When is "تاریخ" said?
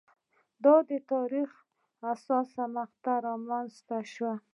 1.11-1.49